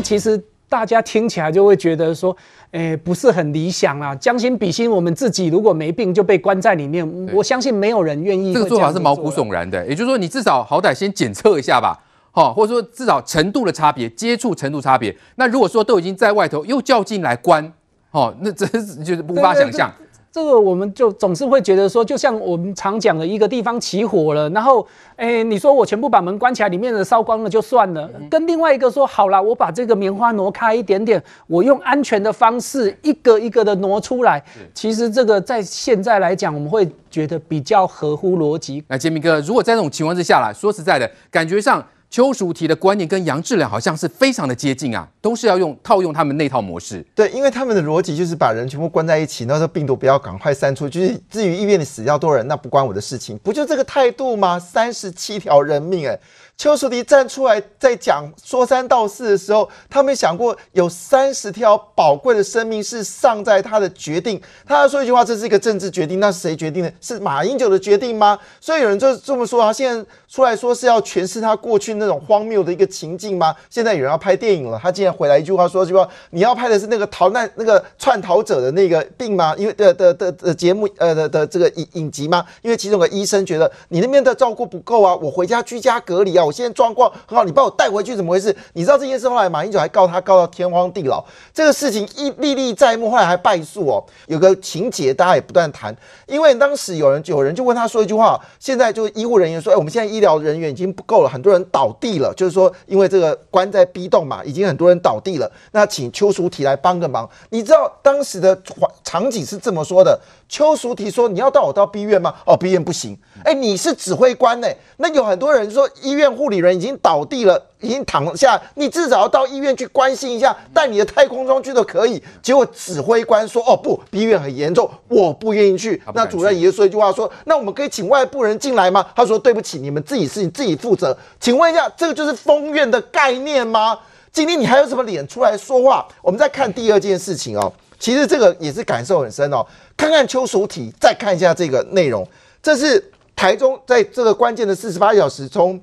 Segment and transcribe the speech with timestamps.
[0.00, 2.34] 样其实大家听起来就会觉得说，
[2.70, 4.14] 诶，不是很理想啊。
[4.14, 8.60] 将心比心，我们自己如果没病就被关在里面，我相信没有人愿意这。
[8.60, 11.98] 这个做法是毛骨悚然的，也就是说，你至少好歹先检测一下吧，
[12.30, 15.14] 好，或者说至少程度的差别，接触程度差别。
[15.36, 17.72] 那如果说都已经在外头又叫进来关，
[18.12, 19.92] 哦，那真是就是无法想象。
[20.32, 34.40] 这个我们就总是会觉得说，就像我们常讲的一个地方起火了，然后，诶，你说我全部把门关起来，里面的烧光了就算了，跟另外一个说好了，我把这个棉花挪开一点点，我用安全的方式一个一个的挪出来。
[34.72, 38.84] 其实这个在现在来讲，我们会觉得比较合乎逻辑。
[38.86, 41.84] 那洁民哥，如果在这种情况之下来说实在的，感觉上。
[42.10, 47.06] 邱淑媞的观念跟杨志良好像是非常的接近啊，都是要用套用他们那套模式。
[47.14, 50.88] 对，因为他们的逻辑就是把人全部关在一起，那这病毒不要赶快删除。
[50.88, 54.58] 就是至于医院里死掉多少人，那不关我的事情，不就这个态度吗？
[54.58, 56.20] 三十七条人命，欸，哎。
[56.60, 64.38] 邱淑迪站出来在讲说三道四的时候，他没想过有三十条宝贵的生命是丧在他的决定。
[64.66, 66.92] 他要说一句话，这是一个政治决定，那是谁决定的？
[67.00, 68.38] 是马英九的决定吗？
[68.60, 73.56] 所以有人就这么说，他现在出来说是要诠释他过去那种荒谬的一个情境吗？
[73.70, 79.54] 现在有人要拍电影了，他竟然回来一句话说，句话，你要拍的是那个逃难那个窜逃者的那个病吗？
[79.56, 82.44] 因为的的的的节目呃的的这个影影集吗？
[82.60, 86.49] 因为其中有个医生觉得你那边的照顾不够啊，我回家居家隔离啊。
[86.50, 88.54] 我现在状况很好，你把我带回去怎么回事？
[88.72, 94.02] 你知道这件事后来马英九还告他告到天荒地老，这个事情一历历在目，后来还败诉哦。
[94.26, 107.30] 有个情节大家也不断谈，因为当时有人有人就问他说一句话，现在就是医护人员说，哎，我们现在医疗人员已经不够了，很多人倒地了，就是说因为这个关在 B 栋嘛，已经很多人倒地了，那请邱淑提来帮个忙。
[107.50, 108.60] 你知道当时的
[109.04, 110.18] 场景是这么说的。
[110.50, 112.34] 邱淑提说：“你要带我到 B 院吗？
[112.44, 113.16] 哦，B 院不行。
[113.44, 114.66] 哎，你是指挥官呢？
[114.96, 122.20] 那有很多人说医院护理人已经倒地了，已经躺下，你至少要到医院去关心一下，带你的太空装去都可以。
[122.42, 126.02] 结果指挥官说：哦不，B 院很严重，我不愿意去。
[126.14, 129.06] 那主任也说一句话说：那我们可以请外部人进来吗？
[129.14, 131.16] 他说：对不起，你们自己事情自己负责。
[131.38, 133.96] 请问一下，这个就是封院的概念吗？
[134.32, 136.08] 今天你还有什么脸出来说话？
[136.20, 139.62] 我们再看第二件事情哦。”其实这个也是感受很深哦，
[140.00, 142.26] 看看邱淑媞，再看一下这个内容，
[142.62, 145.78] 这是台中在这个关键的四十八小时，从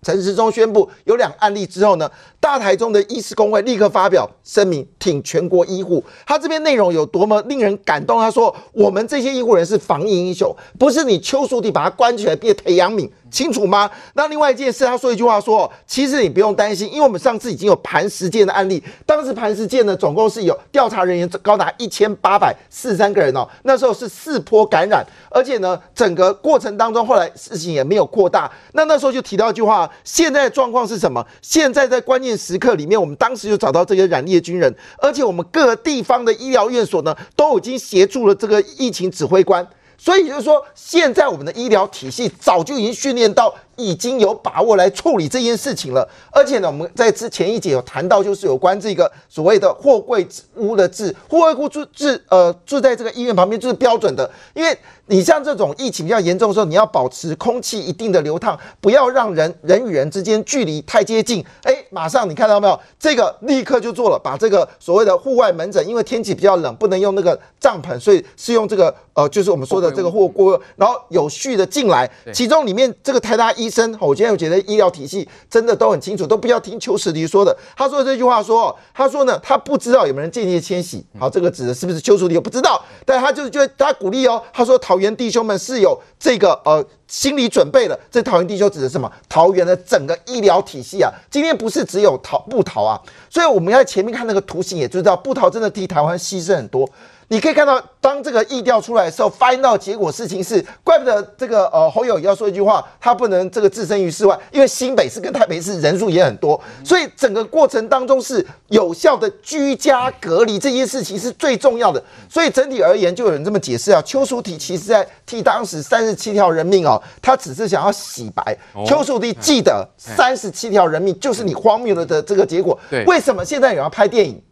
[0.00, 2.08] 陈时中宣布有两案例之后呢，
[2.38, 6.04] 大台中的医师公会立刻发表声明，挺全国医护。
[6.24, 8.20] 他这边内容有多么令人感动？
[8.20, 13.90] 他说：“我们这些医护人是防疫英雄，不是你邱淑媞把他关起来变培养皿。”清楚吗？
[14.14, 28.50] 那另外一件事，他说一句话说，其实你不用担心，因为我们上次已经有磐石舰的案例，当时磐石舰呢，总共是有调查人员高达一千八百四十三个人哦，那时候是四波感染，而且呢，整个过程当中后来事情也没有扩大。
[28.72, 31.24] 那那时候就提到一句话，现在的状况是什么？
[31.42, 39.66] 现在在关键时刻里面，我们当时就找到这些染疫的军人，而且我们各地方的医疗院所呢，都已经协助了这个疫情指挥官。
[39.98, 43.54] 所以就是说，现在我们的医疗体系早就已经训练到。
[43.78, 61.44] 已经有把握来处理这件事情了，而且呢，我们在之前一节有谈到，就是有关这个所谓的货柜屋的字，货柜屋住住，呃，住在这个医院旁边就是标准的，因为你像这种疫情比较严重的时候，你要保持空气一定的流淌，不要让人人与人之间距离太接近。
[61.62, 62.78] 哎，马上你看到没有？
[62.98, 73.67] 这个立刻就做了，把这个所谓的户外门诊，因为天气比较冷，不能用那个帐篷，所以是用这个呃，就是我们说的这个货柜，然后有序的进来，其中里面这个台大医。
[73.68, 77.54] 医生，我今天我觉得医疗体系真的都很清楚，都不要听邱士迪说的。
[77.76, 81.04] 他说这句话说，他说呢，他不知道有没有人间接迁徙。
[81.18, 82.36] 好，这个指的是不是邱淑媞？
[82.36, 84.42] 我不知道，但他就是觉得他鼓励哦。
[84.52, 87.98] 他说桃园弟兄们是有这个呃心理准备的。
[88.10, 89.12] 这桃园弟兄指的是什么？
[89.28, 96.88] 桃园的整个医疗体系啊，今天不是只有桃部桃啊，所以我们要在前面看那个图形，也知道布桃真的替台湾牺牲很多。
[97.30, 112.02] 你可以看到，当这个意调出来的时候，发现到结果事情是，怪不得这个呃侯友宜要说一句话，他不能这个置身于事外，因为新北市跟台北市人数也很多，所以整个过程当中是有效的居家隔离这件事情是最重要的。
[112.30, 118.56] 所以整体而言，就有人这么解释啊，邱淑媞其实在替当时三十七条人命哦，他只是想要洗白。
[118.86, 122.78] 邱淑媞记得三十七条人命就是你荒谬了的这个结果。
[123.06, 124.42] 为什么现在有人要拍电影？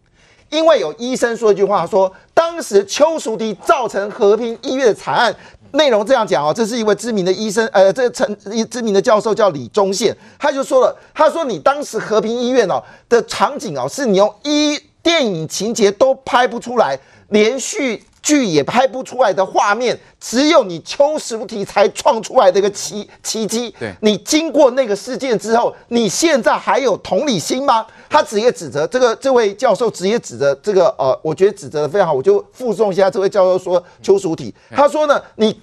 [0.50, 5.34] 因为有医生说一句话，说当时邱淑媞造成和平医院的惨案，
[5.72, 16.98] 内容这样讲哦，这是一位知名的医生，呃，这个陈一知名的教授叫李忠宪，他就说了，他说你当时和平医院哦的场景哦，是你用一电影情节都拍不出来，
[17.28, 23.74] 连续剧也拍不出来的画面，只有你邱淑媞才创出来的一个奇奇迹。
[23.78, 27.86] 对，你经过那个事件之后，你现在还有同理心吗？
[28.08, 35.60] 他直接指责这个这位教授，直接指责这个呃，我觉得指责的非常好，我就附送一下这位教授说邱淑体，他说呢，你。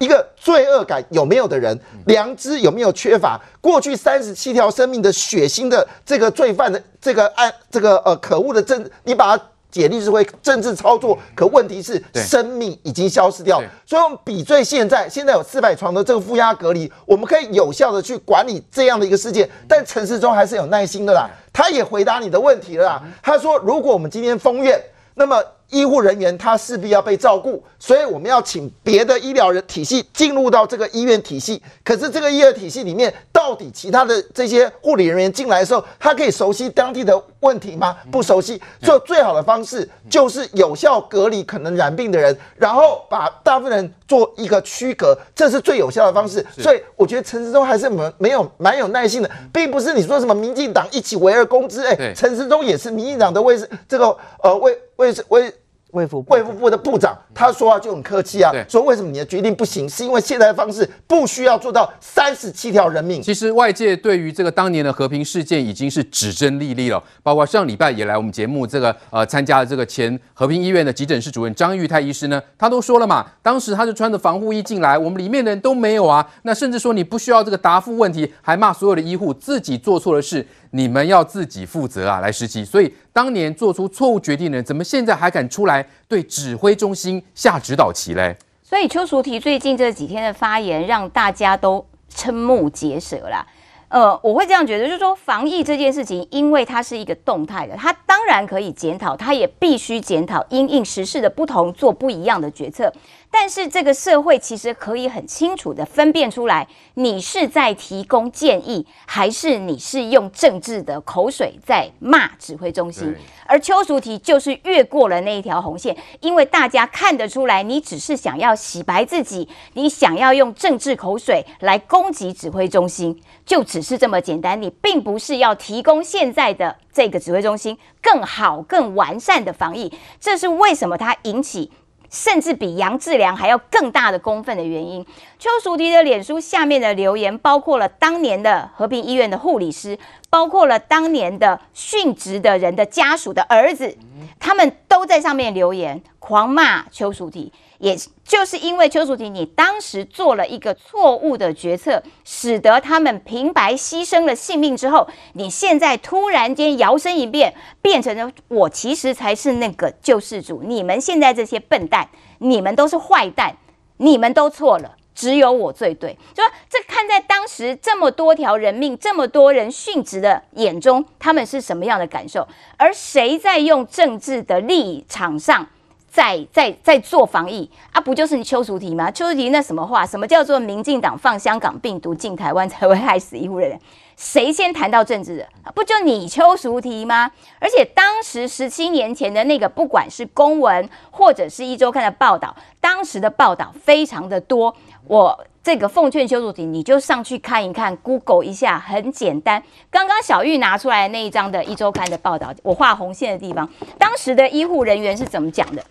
[0.00, 3.38] 一个罪恶感有没有的人，良知有没有缺乏？
[3.60, 13.62] 过去三十七条生命的血腥的这个罪犯的这个案，这个呃可恶的政，你把它解律是会政治操作，可问题是生命已经消失掉。
[13.86, 19.48] 所以，我们比对现在，现在有四百床的这个负压隔离，我们可以有效的去管理这样的一个事件。
[19.68, 23.02] 但陈世忠还是有耐心的啦，他也回答你的问题了啦。
[23.22, 24.80] 他说，如果我们今天封院，
[25.14, 25.42] 那么。
[25.70, 31.62] 医护人员他势必要被照顾，所以我们要请别的医疗人体系进入到这个医院体系。
[31.84, 37.96] 可是这个医院体系里面，到底其他的这些护理人员进来的时候，他可以熟悉当地的问题吗？
[38.10, 38.60] 不熟悉。
[38.82, 46.44] 所以最好的方式就是有效隔离可能染病的人，然后把大部分人做一个区隔，这是最有效的方式。
[46.58, 51.82] 所以我觉得陈时中还是没没有蛮有耐心的，并不是你说什么民进党一起围而攻之。
[51.82, 55.54] 哎，陈时中也是民进党的卫生这个呃卫卫卫。
[55.92, 63.20] 卫福卫福部的部长，他说话就很客气啊，说为什么你的决定不行，是因为现在的方式不需要做到三十七条人命。
[63.22, 80.46] 其实外界对于这个当年的和平事件已经是指针历历了，包括上礼拜也来我们节目这个呃参加了这个前和平医院的急诊室主任张玉泰医师呢，他都说了嘛，当时他就穿着防护衣进来，我们里面的人都没有啊，那甚至说你不需要这个答复问题，还骂所有的医护自己做错了事。
[80.72, 82.64] 你们要自己负责啊，来实习。
[82.64, 88.36] 所以当年做出错误决定的人，怎么现在还敢出来对指挥中心下指导棋嘞？
[88.62, 91.84] 所以邱淑媞最近这几天的发言，让大家都
[92.14, 93.46] 瞠目结舌啦。
[93.88, 102.92] 呃，我会这样觉得，就是说防疫这件事情，因为它是一个动态的，它当然可以检讨，它也必须检讨，因应时事的不同做不一样的决策。
[103.32, 113.14] 但是这个社会其实可以很清楚的分辨出来，你是在提供建议，还是你是用政治的口水在骂指挥中心。
[113.46, 124.60] 而邱淑媞就是越过了那一条红线，因为大家看得出来，你只是想要洗白自己，你想要用政治口水来攻击指挥中心，就只是这么简单。
[124.60, 129.92] 你并不是要提供现在的这个指挥中心更好、更完善的防疫。
[130.20, 131.70] 这是为什么它引起。
[132.10, 135.06] 甚至比杨志良还要更大的公愤的原因，
[135.38, 139.96] 邱淑媞的脸书下面的留言，包括了当年的和平医院的护理师，
[140.28, 143.96] 包括了当年的殉职的人的家属的儿子，
[144.40, 147.52] 他们都在上面留言，狂骂邱淑媞。
[147.80, 160.62] 也就是因为邱淑婷，你当时做了一个错误的决策，使得他们平白牺牲了性命之后，你现在突然间摇身一变，变成了我其实才是那个救世主。
[160.62, 163.56] 你们现在这些笨蛋，你们都是坏蛋，
[163.96, 166.18] 你们都错了，只有我最对。
[166.34, 172.46] 就说这看在当时这么多条人命、这么多人殉职的眼中，他们是什么样的感受？
[172.76, 175.66] 而谁在用政治的立场上？
[176.10, 179.10] 在在在做防疫啊，不就是你邱淑媞吗？
[179.10, 180.04] 邱淑媞那什么话？
[180.04, 183.80] 什么叫做民进党放香港病毒进台湾才会害死医护人员？
[184.16, 185.48] 谁先谈到政治的？
[185.74, 187.30] 不就你邱淑媞吗？
[187.60, 194.74] 而且当时十七年前的那个，不管是公文或者是一周刊的报道，当时的报道非常的多。
[195.06, 195.46] 我。
[195.62, 199.62] 这个奉劝邱淑媞，你就上去看一看，Google 一下，很简单。
[199.90, 203.68] 刚刚小玉拿出来那一张的一周刊的报道，我画红线的地方，
[203.98, 205.84] 当时的医护人员是怎么讲的？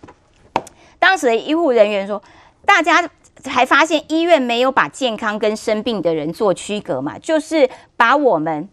[1.00, 2.22] 当时的医护人员说，
[2.64, 3.10] 大家
[3.46, 8.68] 还发现医院没有把健康跟生病的人做区隔嘛，就是把我们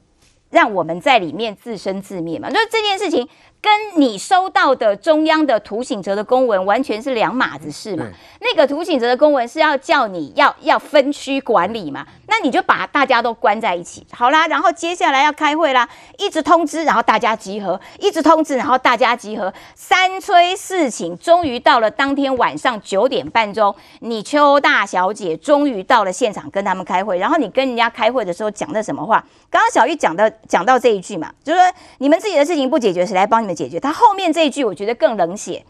[0.51, 2.48] 让我们在里面自生自灭嘛。
[2.51, 3.27] 那这件事情。
[3.61, 8.05] 跟你收到的中央的涂醒哲的公文完全是两码子事嘛？
[8.39, 12.05] 那个涂醒哲的公文是要叫你要要分区管理嘛？
[12.27, 15.87] 那你就把大家都关在一起，好啦，然后接下来要开会啦，
[16.17, 29.23] 一直通知，然后大家集合，一直通知，然后大家集合，三催四请，终于到了当天晚上九点半钟，你邱大小姐终于到了现场跟他们开会，然后你跟人家开会的时候讲的什么话？
[29.49, 33.79] 刚刚小玉讲的讲到这一句嘛，就是说你们自己的事情不解决，谁来帮你们解决？
[33.79, 35.65] 他后面这一句我觉得更冷血，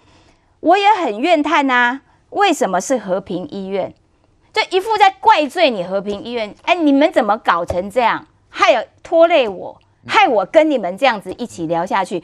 [0.60, 3.94] 我也很怨叹呐、啊，为什么是和平医院？
[4.52, 12.24] 就一副在怪罪你和平医院，哎，你们怎么搞成这样，害有拖累我，害我跟你们这样子一起聊下去。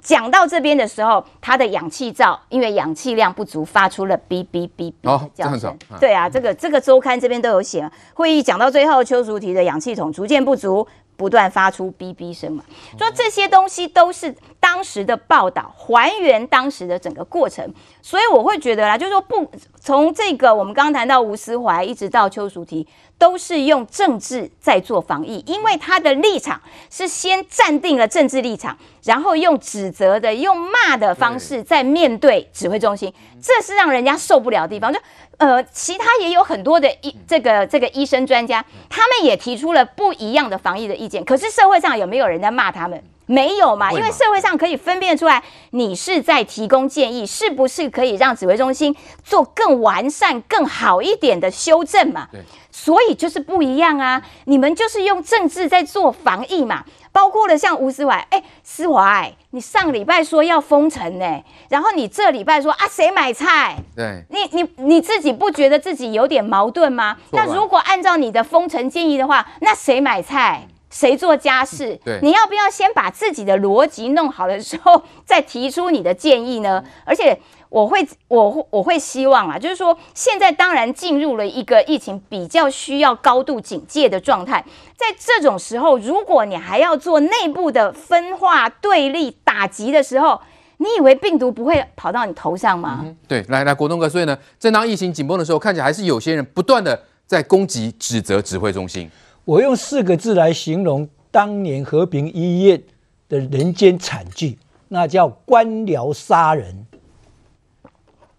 [0.00, 5.78] 讲到这边的时候，他的氧气罩因为氧气量不足，发出了哔哔哔哔的叫声。
[6.00, 7.90] 对啊，这个这个周刊这边都有写。
[8.14, 10.86] 会议讲到最后，邱淑提的氧气筒逐渐不足。
[11.16, 12.64] 不断发出哔哔声嘛，
[12.98, 14.34] 说这些东西都是
[14.64, 19.46] 当时的报道，还原当时的整个过程，所以我会觉得啦，就是说不，
[19.78, 22.86] 从这个我们刚刚谈到吴思怀，一直到邱淑媞，
[23.18, 34.90] 都是用政治在做防疫，因为他的立场是先站定了政治立场，然后用指责的、用骂的方式在面对指挥中心，这是让人家受不了的地方。
[34.90, 34.98] 就
[35.36, 43.04] 呃，其他也有很多的医这个这个医生专家，他们也提出了不一样的防疫的意见，可是社会上有没有人在骂他们？
[43.26, 43.90] 没有嘛？
[43.92, 52.28] 因为社会上可以分辨出来，你是在提供建议，是不是可以让指挥中心做更完善、更好一点的修正嘛？
[52.30, 52.40] 对，
[52.70, 54.22] 所以就是不一样啊！
[54.44, 63.76] 你们就是用政治在做防疫嘛，包括了像吴思怀，哎，思怀，你上礼拜说要封城呢，然后你这礼拜说啊，谁买菜？
[63.96, 67.16] 对，你你你自己不觉得自己有点矛盾吗？
[67.30, 70.68] 那如果按照你的封城建议的话，那谁买菜？
[70.94, 71.98] 谁做家事？
[72.04, 76.84] 对，你要不要先把自己的逻辑弄好了之后，再提出你的建议呢？
[77.04, 77.36] 而且
[77.68, 84.64] 我会，我我会希望啊，就是说，现在当然进入了一个疫情比较需要高度警戒的状态，
[84.96, 90.40] 在这种时候，如果你还要做内部的分化、对立、打击的时候，
[90.76, 93.00] 你以为病毒不会跑到你头上吗？
[93.02, 99.10] 嗯、对，来来，国栋哥，所以呢，正当疫情紧绷的时候，看起来还是有些人不断的在攻击、指责指挥中心。
[99.44, 102.82] 我用四个字来形容当年和平医院
[103.28, 104.58] 的人间惨剧，
[104.88, 106.86] 那叫官僚杀人。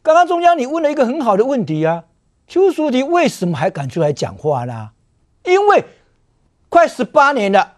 [0.02, 2.06] 刚刚中央你问了一个很好的问题啊，
[2.48, 4.92] 邱淑媞为什么还敢出来讲话呢？
[5.44, 5.84] 因为
[6.70, 7.78] 快十八年了，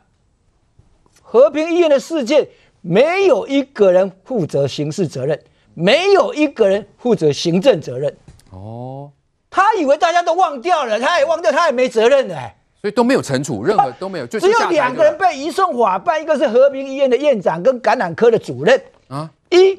[1.21, 2.47] 和平医院的事件
[2.81, 5.41] 没有一个人负责刑事责任，
[5.73, 8.15] 没有一个人负责行政责任。
[8.51, 9.11] 哦，
[9.49, 12.56] 他以为大家都忘掉了，他也忘掉，他也没责任哎。
[12.81, 19.29] 所以都没有惩处，任何都没有，就只有两个人被移送法办，一个是和平医院的院长跟感染科的主任啊。
[19.49, 19.71] 一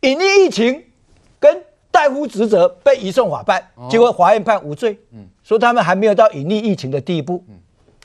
[0.00, 0.84] 隐匿疫情
[1.38, 7.56] 跟代夫职责被移送法办，结果法院判无罪，嗯，说他们还没有到隐匿疫情的地步，嗯，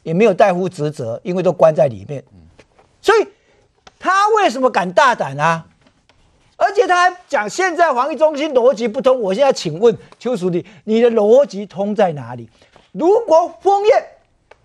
[0.04, 2.40] 也没有代夫职责，因为都关在里面，嗯，
[3.02, 3.28] 所以
[4.00, 5.66] 他为什么敢大胆啊？
[6.58, 9.20] 而且他还讲现在防疫中心逻辑不通。
[9.20, 12.50] 我现在请问邱书记，你的逻辑通在哪里？
[12.92, 14.06] 如果封院，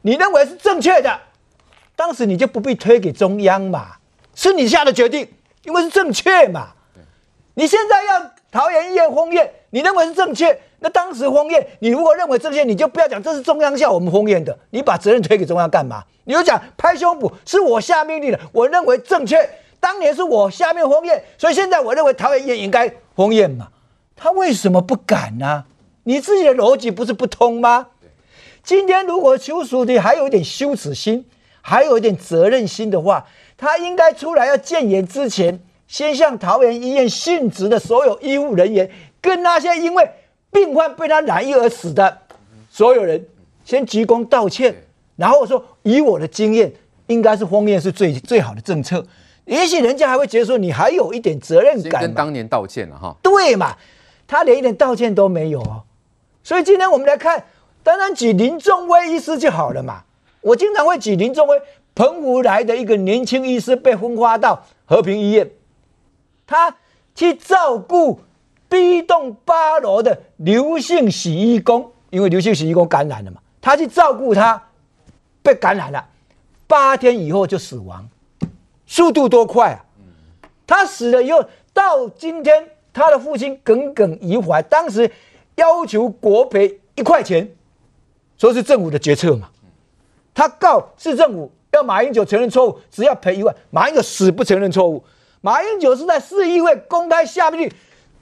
[0.02, 1.18] 你认为是正确的，
[1.96, 3.96] 当时你就不必推给中央嘛，
[4.34, 5.28] 是你下的决定，
[5.64, 6.68] 因为是正确嘛。
[7.54, 16.04] 你现在要桃园医院封院，你认为是正确，那当时封院，你如果认为正确，你就不要讲这是中央下我们封院的，你把责任推给中央干嘛？
[16.24, 19.50] 你就讲拍胸脯，是我下命令的，我认为正确，
[19.80, 23.68] 当年是我下面封院，所以现在我认为桃园医院应该封院嘛。
[24.14, 25.64] 他为什么不敢呢？
[26.04, 27.88] 你自己的逻辑不是不通吗？
[28.62, 31.24] 今天如果邱淑媞还有一点羞耻心，
[31.62, 40.10] 还有一点责任心的话，他应该出来要建言之前，先向桃园医院殉职的所有医护人员，跟那些因为
[40.50, 42.18] 病患被他染疫而死的
[42.70, 43.26] 所有人，
[43.64, 44.74] 先鞠躬道歉，
[45.16, 46.72] 然后说以我的经验，
[47.06, 49.04] 应该是封院是最最好的政策。
[49.46, 53.16] 也许人家还会觉得说你还有一点责任感，跟当年道歉了哈。
[53.22, 53.76] 对嘛？
[54.26, 55.84] 他连一点道歉都没有哦。
[56.42, 57.44] 所以今天我们来看。
[57.88, 60.02] 当然举林仲威医师就好了嘛。
[60.42, 61.58] 我经常会举林仲威，
[61.94, 65.50] 澎湖来的一个年轻医师被分发到和平医院，
[66.46, 66.76] 他
[67.14, 68.20] 去照顾
[68.68, 74.68] B 栋八楼的刘姓洗衣工，因为刘姓洗衣工感染了嘛，他去照顾他，
[75.42, 76.06] 被感染了，
[76.66, 78.06] 八天以后就死亡，
[78.86, 79.80] 速度多快啊！
[80.66, 81.42] 他死了以后，
[81.72, 85.10] 到今天他的父亲耿耿于怀，当时
[85.54, 87.54] 要求国赔一块钱。
[88.38, 89.50] 说是政府的决策嘛，
[90.32, 95.04] 他告市政府要马英九承认错误，只要赔一万，马英九死不承认错误。
[95.40, 97.72] 马英九是在市议会公开下命令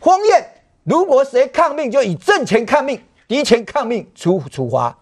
[0.00, 4.96] 封宴，如果谁抗命，就以政钱抗命，敌权抗命处处罚。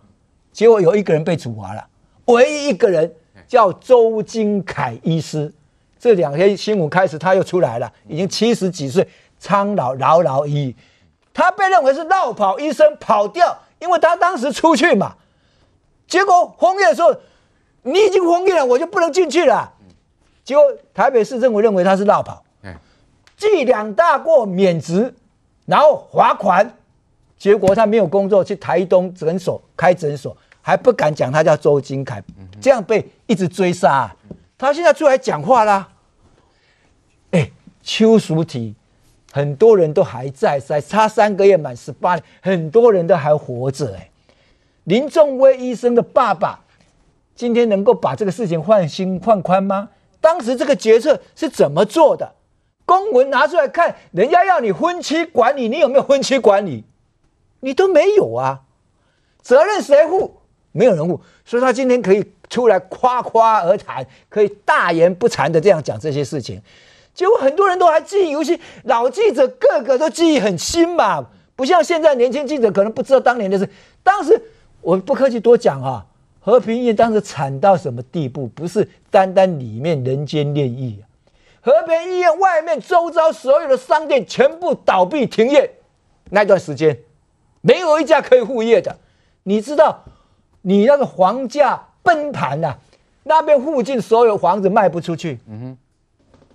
[0.52, 1.86] 结果有一个人被处罚了，
[2.26, 3.14] 唯一一个人
[3.46, 5.52] 叫周金凯医师。
[5.98, 10.74] 这两天新闻开始他又出来了，已经七十几岁，苍老老老矣，
[11.32, 13.56] 他被认为是落跑医生，跑掉。
[13.84, 15.14] 因为他当时出去嘛，
[16.06, 17.14] 结果封院的时候，
[17.82, 19.74] 你已经封院了，我就不能进去了。
[20.42, 20.64] 结果
[20.94, 22.42] 台北市政府认为他是落跑，
[23.36, 25.14] 记两大过免职，
[25.66, 26.78] 然后罚款，
[27.36, 32.24] 结果他没有工作，去台东诊所开诊所，还不敢讲他叫周金凯，
[32.62, 34.10] 这样被一直追杀。
[34.56, 35.88] 他现在出来讲话啦，
[37.32, 37.50] 哎，
[37.82, 38.74] 邱淑媞。
[39.34, 44.08] 很多人都还在，才差三个月满十八年，很多人都还活着哎。
[44.84, 46.60] 林仲威医生的爸爸，
[47.34, 49.88] 今天能够把这个事情放心放宽吗？
[50.20, 52.32] 当时这个决策是怎么做的？
[52.86, 56.84] 公文拿出来看，人家要你分期管理，你有没有分期管理？
[57.58, 58.60] 你都没有啊，
[59.42, 60.36] 责任谁负？
[60.70, 66.62] 没有人负，所以他今天可以出来夸夸而谈，可以大言不惭的这样讲这些事情。
[67.14, 73.68] 结果很多人都还记忆犹新，老记者个个都记忆很新嘛，不像现在年轻记者可能不知道当年的事。
[74.02, 74.42] 当时
[74.80, 76.04] 我不客气多讲啊，
[76.40, 78.48] 和平医院当时惨到什么地步？
[78.48, 81.06] 不是单单里面人间炼狱啊，
[81.62, 85.70] 和平医院外面周遭所有的商店全部倒闭停业，
[86.30, 86.98] 那段时间
[87.60, 88.98] 没有一家可以复业的。
[89.44, 90.02] 你知道，
[90.62, 92.74] 你那个房价崩盘呐，
[93.22, 95.38] 那边附近所有房子卖不出去。
[95.48, 95.78] 嗯哼。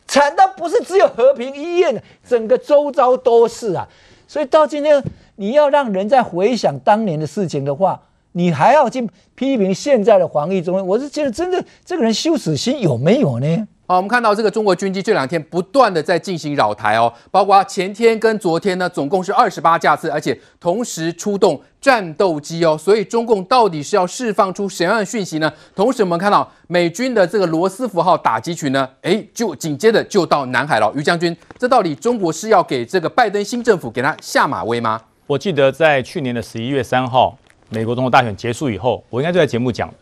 [0.09, 3.87] 惨到不是只有和平医院，整个周遭都是啊，
[4.27, 5.01] 所以到今天
[5.35, 8.01] 你要让人在回想当年的事情的话，
[8.33, 13.67] 你还要去批评现在的防疫中心，我是觉得真的这个人羞耻心有没有呢？
[13.87, 25.51] 好，我们看到这个中国军机这两天不断的在进行扰台哦，包括前天跟昨天呢，总共是二十八架次，而且同时出动战斗机哦，所以中共到底是要释放出什么样的讯息呢？
[25.75, 30.93] 同时我们看到美军的这个罗斯福号打击群呢，诶，就紧接着就到南海了。
[30.95, 35.01] 于将军，这到底中国是要给这个拜登新政府给他下马威吗？
[35.25, 37.35] 我记得在去年的十一月三号，
[37.69, 39.93] 美国总统大选结束以后，我应该就在节目讲，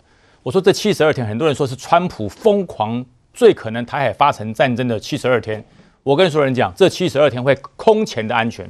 [0.43, 3.05] 我说这七十二天，很多人说是川普疯狂。
[3.33, 5.63] 最可能台海发生战争的七十二天，
[6.01, 8.67] 我跟所有人讲，这七十二天会空前的安全。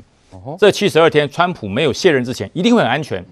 [0.59, 3.23] 这七十二天，川普没有卸任之前，一定会很安全。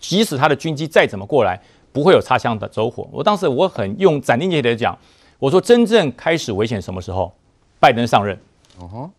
[0.00, 1.60] 即使他的军机再怎么过来，
[1.92, 3.08] 不会有擦枪的走火。
[3.12, 4.98] 我当时我很用斩钉截铁的讲，
[5.38, 7.32] 我说真正开始危险什么时候？
[7.78, 8.36] 拜登上任。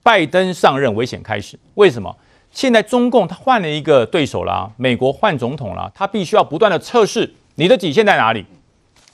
[0.04, 1.58] 拜登上任危险开始。
[1.76, 2.14] 为什么？
[2.52, 8.46] 现在中共他换了一个对手了，美国换总统了，他必须要不断的测试你的底线在哪里。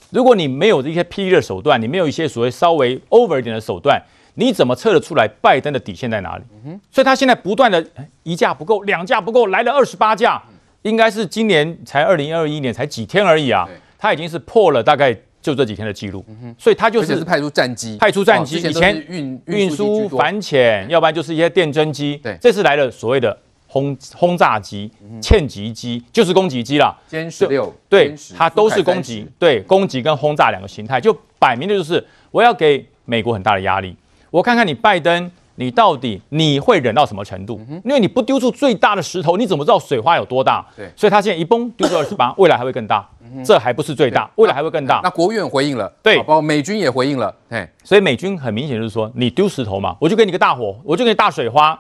[0.10, 4.02] 如果你没有一些霹雳的手段，你没有一些所谓稍微 over 一点的手段，
[4.36, 6.44] 你怎么测得出来拜登的底线在哪里？
[6.66, 7.86] 嗯、所以他现在不断的
[8.24, 10.42] 一架不够，两架不够，来了二十八架，
[10.84, 15.16] 应该是今年才二零二一年才几天而已啊，他已经是破了大概
[15.48, 23.38] 就这几天的记录，嗯、所以他就是，是派出战机，派出战机，以前运运输反潜，要不然就是一些电侦机，对，这次来了所谓的。
[23.70, 33.94] 轰轰炸机、舰击机就是攻击机了，歼十六对，它都是攻击，对，攻击跟轰炸两个形态，就摆明的就是我要给美国很大的压力。
[34.32, 37.60] 我看看你拜登，你到底你会忍到什么程度？
[37.84, 40.66] 因为你不丢出最大的石头，你怎么知道水花有多大？
[40.76, 43.08] 对，所以他现在一崩丢出二十八，未来还会更大。
[43.44, 45.02] 这还不是最大，未来还会更大。
[45.04, 51.78] 那国务院回应了，对，包括美军也回应了，哎，所以美军很明显就是说，你丢石头嘛，我就给你个大火，我就给你大水花，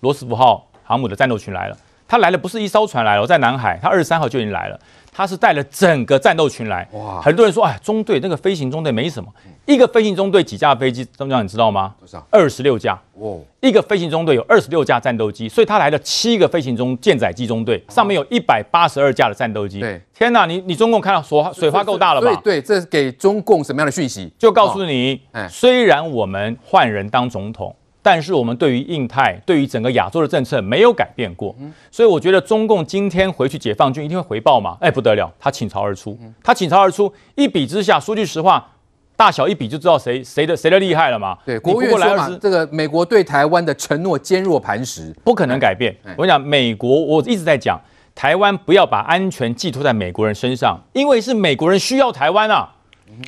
[0.00, 0.68] 罗斯福号。
[0.84, 1.76] 航母的战斗群来了，
[2.12, 4.78] 他来了不是一艘船来了，我在南海，他二十三号就已经来了，
[5.10, 6.86] 他是带了整个战斗群来。
[6.92, 7.22] 哇！
[7.22, 9.32] 很多人说，哎，中队那个飞行中队没什么，
[9.64, 11.94] 一个飞行中队几架飞机，中将你知道吗？
[11.98, 12.22] 多少？
[12.30, 13.00] 二十六架。
[13.14, 19.80] 哦，一个飞行中队有二十六架战斗机，所以他来了七个飞行中舰载机中队，上面有一百八十二架的战斗机。
[19.80, 22.38] 对，天哪，你你中共看到水水花够大了吧？
[22.44, 24.30] 对对，这是给中共什么样的讯息？
[24.38, 27.74] 就告诉你，虽然我们换人当总统。
[28.04, 31.54] 但是我们对于印太、对于整个亚洲的政策没有改变过，
[31.90, 34.76] 所以我觉得中共今天回去解放军一定会回报嘛？
[34.80, 38.68] 哎，不得了，他倾巢而出，他倾巢而出，一比之下，说句实话，
[39.16, 41.38] 大小一比就知道谁谁的谁的厉害了嘛？
[41.46, 45.96] 对，国务院说嘛，这个美国对台湾的承诺坚若磐石，不可能改变。
[46.16, 47.80] 我跟你讲，美国我一直在讲，
[48.16, 52.68] 台湾不要把安全寄托在美国人身上，因为是美国人需要台湾啊，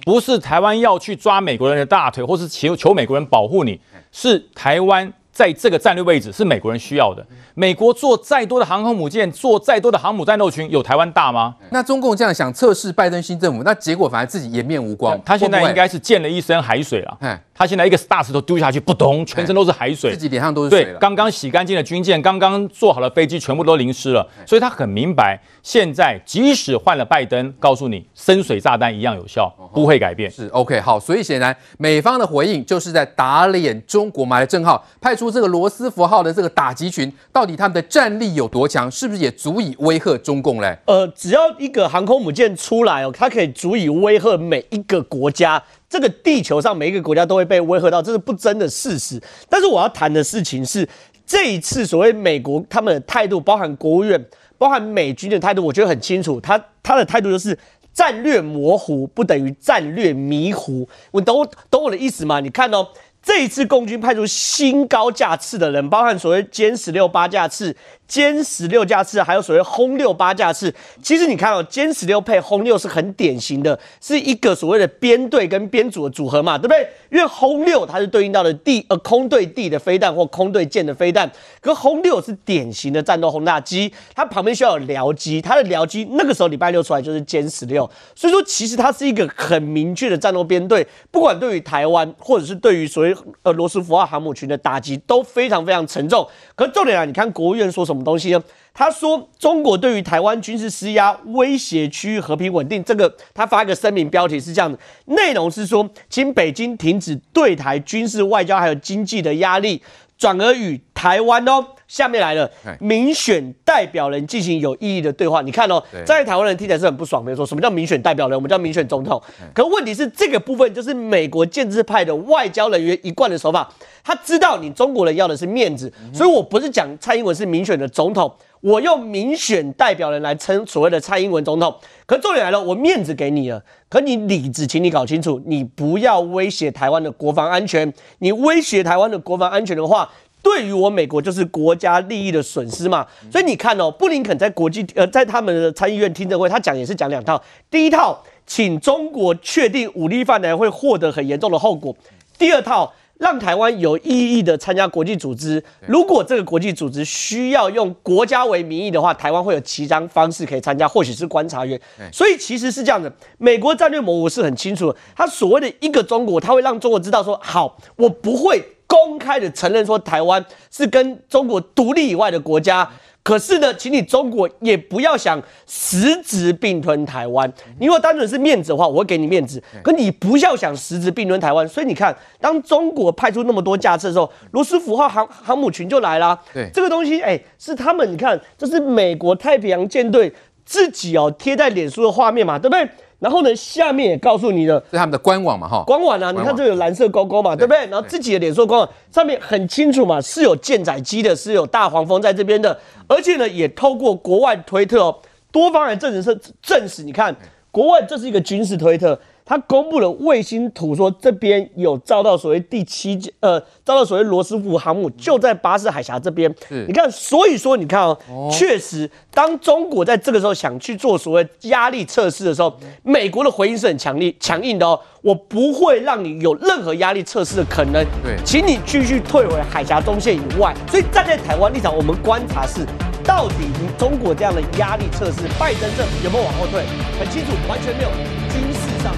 [0.04, 3.80] 不是台湾要去抓美国人的大腿，或是求求美国人保护你。
[4.14, 7.26] 是台湾在这个战略位置是美国人需要的。
[7.54, 11.56] 美国做再多的航空母舰，做再多的航母战斗群，有台湾大吗？
[11.70, 15.20] 那中共这样想测试拜登新政府，那结果反而自己颜面无光。
[15.24, 17.18] 他现在应该是溅了一身海水了。
[17.54, 20.84] 他现在一个大石头丢下去，扑通，全身都是海水，自己脸上都是水。
[20.84, 24.28] 对，刚刚洗干净的军舰，刚刚做好了飞机，全部都淋湿了。
[24.44, 30.28] 所以他很明白，现在即使换了拜登，告诉你深水炸弹一样有效，不会改变。
[30.28, 34.40] 是 OK 好，所以显然美方的回应就是在打脸中国嘛。
[34.40, 38.90] 来，正号派出这个罗斯福号的这个打击群，到底他们的战力有多强？
[38.90, 40.76] 是不是也足以威吓中共嘞？
[40.86, 45.62] 呃，只要一个航空母舰出来哦，它可以足以威吓每一个国家。
[45.88, 49.20] 这个地球上每一个国家都会被威吓到，这是不争的事实。
[49.48, 50.88] 但是我要谈的事情是，
[51.26, 54.24] 这一次所谓美国他们的态度，包含国务院、
[54.58, 56.40] 包含美军的态度，我觉得很清楚。
[56.40, 57.58] 他他的态度就是
[57.92, 60.88] 战略模糊不等于战略迷糊。
[61.12, 62.40] 我懂懂我的意思吗？
[62.40, 62.88] 你看哦。
[63.24, 67.74] 这一次共军派出新高架次的人，包含所谓歼十六八架次。
[68.06, 76.86] 歼十六架次，还有所谓轰六八架次，其实你看哦，歼十六配轰六是很典型的，是一个所谓的编队跟编组的组合嘛，对不对？
[77.10, 81.28] 因为轰六它是对应到的地呃空对地的飞弹或空对舰的飞弹，
[81.62, 96.28] 可轰六是典型的战斗轰炸机，它旁边需要有僚机，它的僚机那个时候礼拜六出来就是歼十六，所以说其实它是一个很明确的战斗编队，不管对于台湾或者是对于所谓呃罗斯福号航母群的打击都非常非常沉重。
[96.56, 97.84] 可重点啊，你看国务院说？
[97.84, 98.42] 什么东西呢？
[98.72, 102.82] 他说中国对于台湾军事施压，威胁区域和平稳定。
[102.82, 109.82] 这个他发一个声明，标题是这样的，内容是说，请北京停止对台军事、外交还有经济的压力，
[110.16, 111.66] 转而与台湾哦。
[111.88, 115.42] 下面来了，民选代表人进行有意义的对话。
[115.42, 119.20] 你看哦，在台湾人听起来是很不爽，没有说什么叫民选代表人，我们叫民选总统。
[119.54, 123.72] 可问题是，这个部分就是美国建制派的外交人员一贯的手法。
[124.02, 131.74] 他知道你中国人要的是面子，所以我不是讲蔡英文是民选的总统，我用民选代表人来称所谓的蔡英文总统。
[132.04, 137.90] 可重点来了，我面子给你了，可你里子，请你搞清楚，你不要威胁台湾的国防安全。
[138.18, 140.10] 你威胁台湾的国防安全的话，
[140.44, 147.42] 对于我美国就是国家利益的损失嘛，所以你看哦，布林肯在国际呃，在他们的参议院听证会，他讲也是讲两套。
[147.70, 151.92] 第一套，请中国确定武力犯难会获得很严重的后果；
[152.38, 155.62] 第二套，让台湾有意义的参加国际组织。
[155.86, 161.80] 如果这个国际组织需要用国家为名义的话，台湾会有其他方式可以参加，或许是观察员。
[162.12, 168.62] 所以其实是这样的，美国战略模糊是很清楚的，他所谓的一个中国，他会让中国知道说，好，我不会。
[168.86, 172.88] 公开的承认说台湾是跟中国独立以外的国家，
[173.24, 177.50] 可是呢，请你中国也不要想实质并吞台湾。
[177.80, 181.66] 你如果单纯是面子的话，我会给你面子，可你不要想实质并吞台湾。
[181.66, 186.38] 所以你看，当中国派出那么多架次的时候，罗斯福号航航母群就来了。
[186.52, 190.30] 对，这个东西，哎、欸，是他们，你看，这是美国太平洋舰队
[190.66, 192.86] 自己哦贴在脸书的画面嘛，对不对？
[193.18, 197.86] 然后呢，下面也告诉你了，是他们的官网嘛，哈，官网啊，你看这有蓝色勾勾嘛，对不对？
[197.86, 205.16] 然后自己的脸书官网上面很清楚嘛，是有舰载机的，是有大黄蜂在这边的，而且呢，也透过国外推特哦，
[205.50, 207.34] 多方来证实是证实，你看
[207.70, 209.18] 国外这是一个军事推特。
[209.44, 216.52] 他公布了卫星图，说这边有照到所谓第七呃，照到所谓罗斯福航母就在巴士海峡这边。
[216.88, 218.16] 你看，所以说你看哦，
[218.50, 224.98] 确实，当中国在这个时候想去做所谓压力测试的时候，美国的回应是很强力、强硬的哦。
[225.20, 228.04] 我不会让你有任何压力测试的可能。
[228.22, 230.74] 对，请你继续退回海峡中线以外。
[230.90, 232.86] 所以站在台湾立场，我们观察是，
[233.24, 236.82] 到底你中国这样的压力测试，拜登政府有没有往后退？
[237.18, 238.10] 很清楚，完全没有
[238.50, 239.14] 军事上。